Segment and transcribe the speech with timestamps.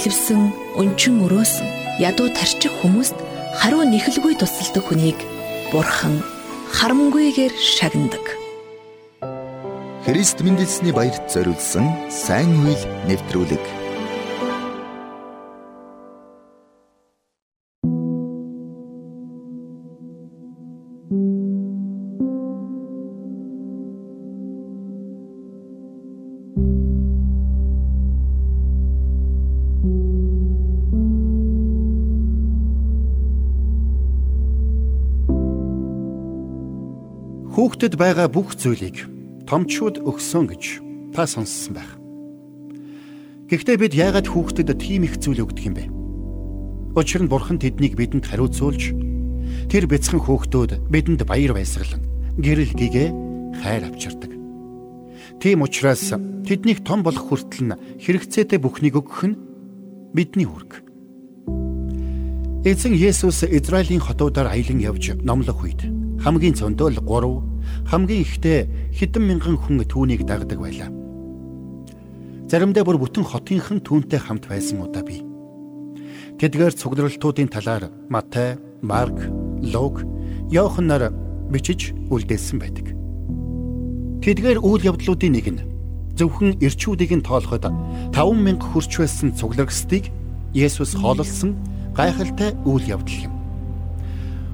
[0.00, 1.68] бэлэвсэн, өнчин өрөөсөн,
[2.00, 3.12] ядуу тарчих хүмүүст
[3.60, 5.20] хариу нэхэлгүй тусалдаг хүнийг
[5.68, 6.24] Бурхан
[6.72, 8.24] харамгүйгээр шагнадаг.
[10.08, 12.80] Христ мэндэлсний баярт зориулсан сайн үйл
[13.12, 13.60] нэвтрүүлэг
[37.60, 39.04] Хүүхдэд байгаа бүх зүйлийг
[39.44, 40.64] томчууд өгсөн гэж
[41.12, 41.92] та сонссон байх.
[43.52, 45.84] Гэхдээ бид яагаад хүүхдэд тийм их зүйл өгдөг юм бэ?
[46.96, 48.96] Учир нь Бурхан тэднийг бидэнд хариуцуулж
[49.68, 52.00] тэр бяцхан хүүхдүүд бидэнд баяр баясгалан
[52.40, 53.08] гэрэл гэгээ
[53.60, 54.32] хайр авчирдаг.
[55.36, 56.16] Тийм учраас
[56.48, 59.36] тэднийг том болох хүртэл нь хэрэгцээтэй бүхнийг өгөх нь
[60.16, 60.80] бидний үүрэг.
[62.64, 65.84] Эзэн Есүс Израилийн хотуудаар аялан явж номлох үед
[66.24, 67.49] хамгийн зөндөл 3
[67.90, 70.90] хамгийн ихтэй хэдэн мянган хүн түүнийг дагдаг байлаа.
[72.46, 75.26] Заримдаа бүр бүтэн хотынхан түүнтэй хамт байсан удаа бий.
[76.38, 79.18] Тэдгээр цугларалтуудын талаар Матай, Марк,
[79.62, 80.06] Лук,
[80.54, 81.10] Иохан нар
[81.50, 82.94] бичиж үлдээсэн байдаг.
[84.22, 85.62] Тэдгээр үйл явдлуудын нэг нь
[86.14, 87.66] зөвхөн ирчүүдийг нь тоолоход
[88.14, 90.14] 5000 хүрч байсан цуглагчдыг
[90.54, 91.58] Есүс хоололсон
[91.94, 93.34] гайхалтай үйл явдал юм.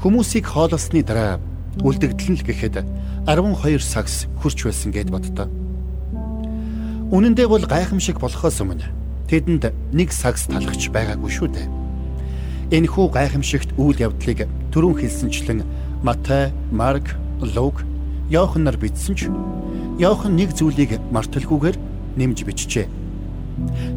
[0.00, 1.40] Хүмүүсийг хоололсны дараа
[1.84, 2.82] үлдэгдэл нь гэхэд
[3.28, 5.48] 12 сагс хурч байсан гэд боддоо.
[7.08, 8.88] Үнэн дээр бол гайхамшиг болохоос өмнө
[9.28, 11.68] тэдэнд нэг сагс талахч байгаагүй шүү дээ.
[12.68, 15.64] Энэхүү гайхамшигт үйл явдлыг түрүүн хэлсэнчлэн
[16.04, 17.80] Матай, Марк, Лук,
[18.28, 19.32] Иохан нар бичсэн ч
[19.98, 21.76] Иохан нэг зүйлийг марталгүйгээр
[22.20, 22.86] нэмж бичжээ.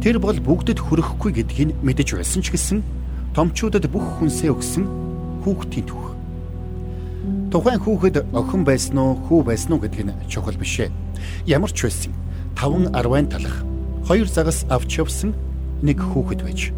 [0.00, 2.80] Тэр бол бүгдэд хүрэхгүй гэдгийг мэдэж байсан ч гэсэн
[3.34, 4.84] томчуудад бүх хүнсээ өгсөн
[5.42, 6.19] хүүхдийн түүх.
[7.50, 10.94] Тухайн хүүхэд охин байсан уу, хүү байсан уу гэдг нь чухал биш ээ.
[11.50, 12.14] Ямар ч байсан
[12.54, 13.66] таван арвайн талах
[14.06, 15.34] хоёр загас авч явсан
[15.82, 16.70] нэг хүүхэд байж.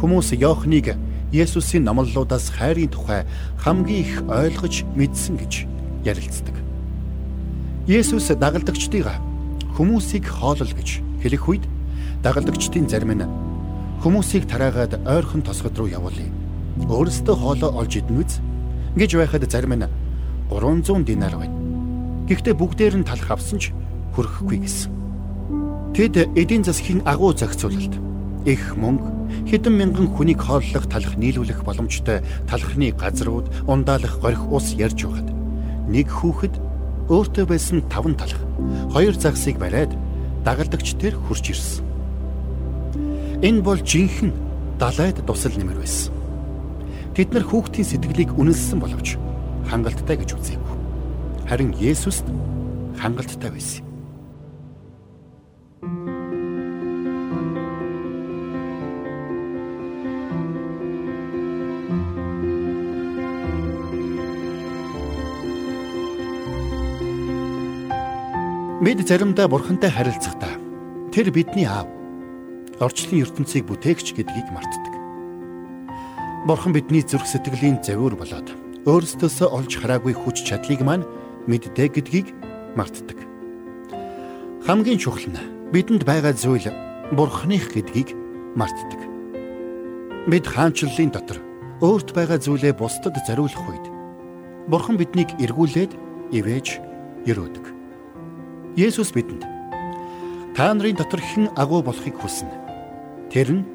[0.00, 0.96] Хүмүүс Йохныг
[1.28, 3.28] Есүсийн номлолуудаас хайрын тухай
[3.60, 5.68] хамгийн их ойлгож мэдсэн гэж
[6.08, 6.56] ярилцдаг.
[7.84, 9.12] Есүс дагалдагчдыг
[9.76, 11.64] хүмүүсийг хоолол гэж хэлэх үед
[12.24, 13.28] дагалдагчдын зарим нь
[14.00, 16.32] хүмүүсийг тараагаад ойрхон тосгод руу явуулъя.
[16.80, 18.24] Өөрөөсөө хоолоо олж идэн
[18.96, 19.84] үз гэж байхад зарим нь
[20.48, 21.52] 300 динар байна.
[22.28, 23.76] Гэхдээ бүгдээр нь талах авсан ч
[24.16, 24.90] хүрэхгүй гэсэн.
[25.92, 27.92] Тэд эдийн засгийн агуу зохицуулалт
[28.48, 35.04] их мөнгө хэдэн мянган хүнийг хооллох талах нийлүүлэх боломжтой талхны газрууд ундаалах горих ус ярьж
[35.04, 35.28] байгаад
[35.92, 36.54] нэг хүүхэд
[37.12, 38.40] өөртөө байсан таван талах
[38.96, 39.92] хоёр загсыг бариад
[40.40, 41.84] дагалдагч тэр хурж ирсэн.
[43.44, 44.32] Энэ бол жинхэнэ
[44.80, 46.15] далайд тусал нэмэр байсан.
[47.16, 49.16] Тэд нар хүүхдийн сэтгэлийг үнэлсэн боловч
[49.72, 50.76] хангалттай гэж үзээгүй.
[51.48, 52.28] Харин Есүст
[53.00, 53.88] хангалттай байсан юм.
[68.84, 70.60] Бид заримдаа бурхантай харилцахдаа
[71.16, 71.88] тэр бидний аав
[72.76, 74.95] орчлын ертөнцийг бүтээгч гэдгийг мартдаг.
[76.46, 78.54] Бурхан бидний зүрх сэтгэлийн завиур болоод
[78.86, 81.02] өөрсдөөсөө олж хараагүй хүч чадлыг маань
[81.50, 82.30] мэддэг гэдгийг
[82.78, 83.18] мартдаг.
[84.62, 85.42] Хамгийн чухал нь
[85.74, 86.70] бидэнд байгаа зүйл
[87.10, 88.14] Бурханых гэдгийг
[88.54, 89.00] мартдаг.
[90.30, 91.42] Бид хаанчлалын дотор
[91.82, 93.86] өөрт байгаа зүйлээ бусдад зориулах үед
[94.70, 95.98] Бурхан биднийг эргүүлээд
[96.30, 96.66] ивэж
[97.26, 97.66] өрөөдөг.
[98.78, 99.42] Есүс бидэнд
[100.54, 102.54] та нарын дотор хэн агуу болохыг хүснэ.
[103.34, 103.66] Тэр нь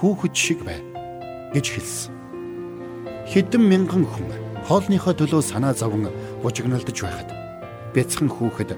[0.00, 0.80] хүүхэд шиг бай
[1.52, 2.13] гэж хэлсэн
[3.32, 4.28] хэдэн мянган хүн
[4.68, 6.08] хоолныхоо төлөө санаа зовон
[6.42, 7.28] бужигналдаж байхад
[7.94, 8.76] бяцхан хүүхэд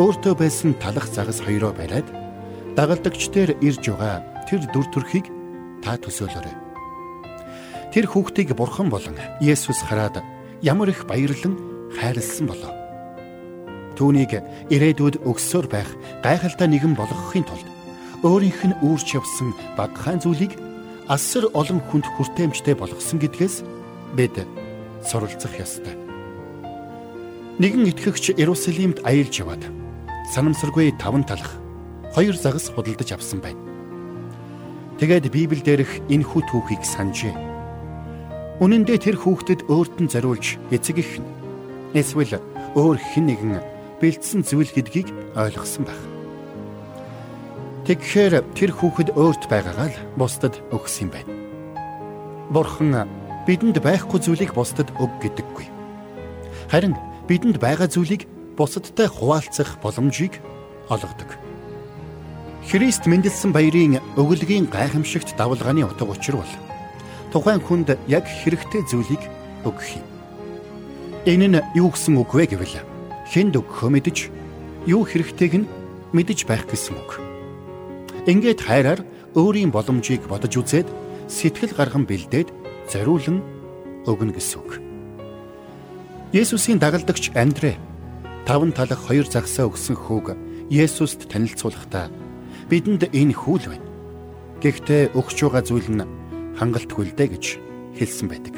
[0.00, 2.08] өөртөө байсан талах загас хоёроо бариад
[2.76, 5.26] дагалдагчдэр ирж байгаа тэр дүр төрхийг
[5.80, 6.56] та төсөөлөөрэй.
[7.92, 10.20] Тэр хүүхдийг бурхан болон Есүс хараад
[10.60, 11.56] ямар их баярлан
[11.96, 12.72] хайрлсан болоо.
[13.96, 15.88] Түүнийг ирээдүйд өгсөөр байх
[16.20, 17.68] гайхалтай нэгэн болгохын тулд
[18.20, 20.60] өөрийнх нь үүрч явсан багахан зүйлийг
[21.08, 23.64] асар олон хүнд хүртээмжтэй болгосон гэдгээс
[24.14, 24.46] бид
[25.02, 25.96] суралцах ёстой.
[27.58, 29.64] Нэгэн итгэгч Иерусалимд аялж яваад
[30.34, 31.56] санамсаргүй таван талах
[32.12, 33.60] хоёр загас худалдаж авсан байна.
[35.00, 37.34] Тэгээд Библиэл дээрх энэ хүү түүхийг санджээ.
[38.60, 41.28] Үнэн дээр тэр хүүхдэд өөрт нь зориулж эцэг их нь
[41.96, 42.40] эсвэл
[42.76, 43.52] өөр хэн нэгэн
[44.00, 46.02] бэлдсэн зүйл гэдгийг ойлгосон байх.
[47.88, 51.32] Тэгэхээр тэр хүүхэд өөрт байгаагаа л бусдад өгсөн юм байна.
[52.52, 53.08] Бурхан
[53.46, 55.66] бидэнд байхгүй зүйлийг бусдад өг гэдэггүй.
[56.68, 56.98] Харин
[57.30, 58.26] бидэнд байгаа зүйлийг
[58.58, 60.42] бусадтай хуваалцах боломжийг
[60.90, 61.38] олгодог.
[62.66, 66.52] Христ мэндэлсэн баярын өгөлгийн гайхамшигт давлгааны утга учир бол
[67.30, 69.22] тухайн хүнд яг хэрэгтэй зүйлийг
[69.62, 70.04] өгөх юм.
[71.30, 72.82] Энэ нь юу гэсэн үг вэ гэвэл
[73.30, 74.18] хүнд өгөхөө мэдж
[74.90, 75.70] юу хэрэгтэйг нь
[76.10, 77.22] мэдж байх гэсэн үг.
[78.26, 79.00] Ингээд хайраар
[79.38, 80.90] өөрийн боломжийг бодож үзээд
[81.30, 83.42] сэтгэл гарган бэлдээд зориулан
[84.06, 84.70] өгнө гэсэн үг.
[86.32, 87.78] Есүсийн дагалдагч Андрэ
[88.46, 90.36] таван талах хоёр загсаа өгсөн хүүг
[90.70, 92.10] Есүст танилцуулахдаа
[92.70, 93.86] бидэнд энэ хүл байна.
[94.62, 96.06] Гэхдээ өгч байгаа зүйл нь
[96.58, 97.44] хангалтгүй л дээ гэж
[97.98, 98.54] хэлсэн байдаг.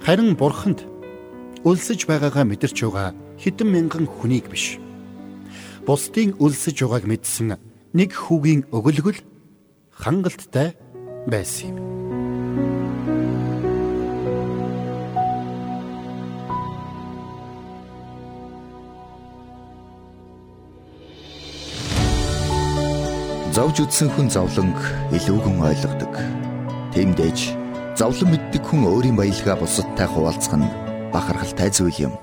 [0.00, 0.88] Харин бурханд
[1.64, 4.80] өлсөж байгаагаа мэдэрч байгаа хэдэн мянган хүнийг биш.
[5.84, 7.60] Бусдын өлсөж байгааг мэдсэн
[7.92, 9.20] нэг хүүгийн өгөлгөл
[9.92, 10.72] хангалттай
[11.28, 12.09] байсан юм.
[23.80, 24.76] Зовж үтсэн хүн зовлонг
[25.08, 26.12] илүүгэн ойлгодог.
[26.92, 27.56] Тиймдээж
[27.96, 30.68] зовлон мэддэг хүн өөрийн баялгаа бусадтай хуваалцах нь
[31.16, 32.14] бахархалтай зүйл юм.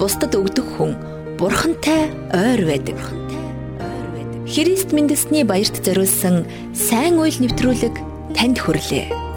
[0.00, 0.96] Бусдад өгдөг хүн
[1.36, 2.96] бурхантай ойр байдаг.
[4.48, 7.92] Христ мэндэлсний баярт зориулсан сайн үйл нэвтрүүлэг
[8.32, 9.31] танд хүрлээ.